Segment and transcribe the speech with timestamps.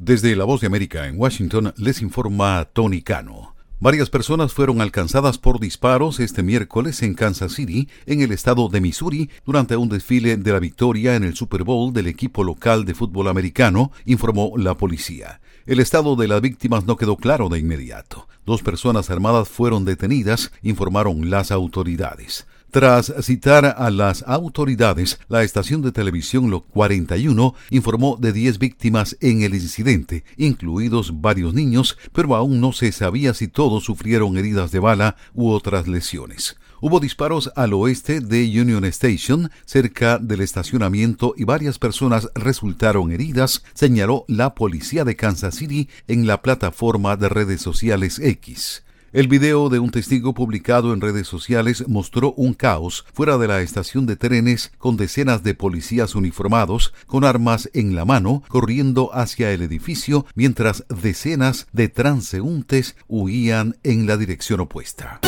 [0.00, 3.56] Desde La Voz de América en Washington les informa Tony Cano.
[3.80, 8.80] Varias personas fueron alcanzadas por disparos este miércoles en Kansas City, en el estado de
[8.80, 12.94] Missouri, durante un desfile de la victoria en el Super Bowl del equipo local de
[12.94, 15.40] fútbol americano, informó la policía.
[15.66, 18.28] El estado de las víctimas no quedó claro de inmediato.
[18.46, 22.46] Dos personas armadas fueron detenidas, informaron las autoridades.
[22.70, 29.16] Tras citar a las autoridades, la estación de televisión Lo 41 informó de 10 víctimas
[29.22, 34.70] en el incidente, incluidos varios niños, pero aún no se sabía si todos sufrieron heridas
[34.70, 36.58] de bala u otras lesiones.
[36.82, 43.64] Hubo disparos al oeste de Union Station, cerca del estacionamiento, y varias personas resultaron heridas,
[43.72, 48.82] señaló la policía de Kansas City en la plataforma de redes sociales X.
[49.10, 53.62] El video de un testigo publicado en redes sociales mostró un caos fuera de la
[53.62, 59.50] estación de trenes con decenas de policías uniformados con armas en la mano corriendo hacia
[59.52, 65.20] el edificio mientras decenas de transeúntes huían en la dirección opuesta.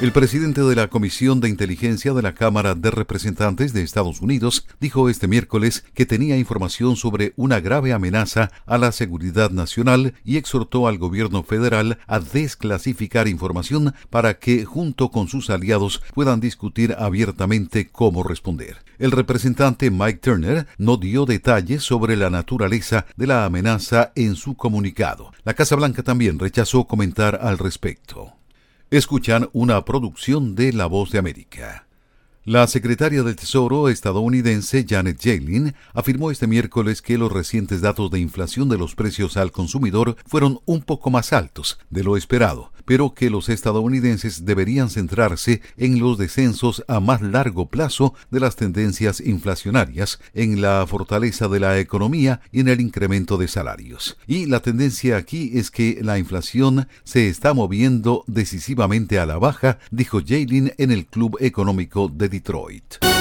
[0.00, 4.66] El presidente de la Comisión de Inteligencia de la Cámara de Representantes de Estados Unidos
[4.80, 10.36] dijo este miércoles que tenía información sobre una grave amenaza a la seguridad nacional y
[10.36, 16.96] exhortó al gobierno federal a desclasificar información para que, junto con sus aliados, puedan discutir
[16.98, 18.78] abiertamente cómo responder.
[18.98, 24.56] El representante Mike Turner no dio detalles sobre la naturaleza de la amenaza en su
[24.56, 25.32] comunicado.
[25.44, 28.34] La Casa Blanca también rechazó comentar al respecto.
[28.90, 31.83] Escuchan una producción de La Voz de América.
[32.46, 38.20] La secretaria del Tesoro estadounidense Janet Yellen afirmó este miércoles que los recientes datos de
[38.20, 43.14] inflación de los precios al consumidor fueron un poco más altos de lo esperado, pero
[43.14, 49.20] que los estadounidenses deberían centrarse en los descensos a más largo plazo de las tendencias
[49.20, 54.18] inflacionarias, en la fortaleza de la economía y en el incremento de salarios.
[54.26, 59.78] Y la tendencia aquí es que la inflación se está moviendo decisivamente a la baja,
[59.90, 63.13] dijo Jalen en el Club Económico de Detroit.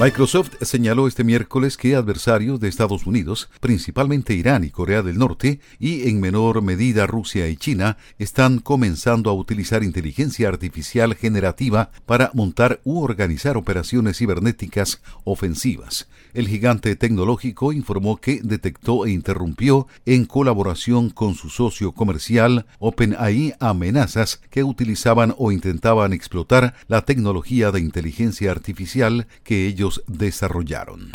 [0.00, 5.58] Microsoft señaló este miércoles que adversarios de Estados Unidos, principalmente Irán y Corea del Norte,
[5.80, 12.30] y en menor medida Rusia y China, están comenzando a utilizar inteligencia artificial generativa para
[12.32, 16.06] montar u organizar operaciones cibernéticas ofensivas.
[16.32, 23.54] El gigante tecnológico informó que detectó e interrumpió, en colaboración con su socio comercial OpenAI,
[23.58, 31.10] amenazas que utilizaban o intentaban explotar la tecnología de inteligencia artificial que ellos desarrollaron.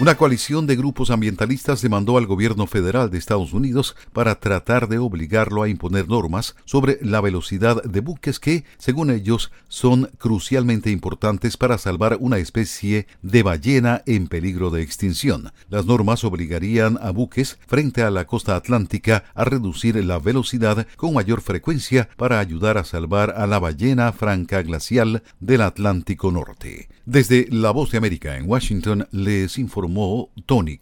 [0.00, 4.96] Una coalición de grupos ambientalistas demandó al gobierno federal de Estados Unidos para tratar de
[4.96, 11.58] obligarlo a imponer normas sobre la velocidad de buques que, según ellos, son crucialmente importantes
[11.58, 15.52] para salvar una especie de ballena en peligro de extinción.
[15.68, 21.12] Las normas obligarían a buques frente a la costa atlántica a reducir la velocidad con
[21.12, 26.88] mayor frecuencia para ayudar a salvar a la ballena franca glacial del Atlántico Norte.
[27.04, 29.58] Desde La Voz de América en Washington les
[29.90, 30.78] informó Tony.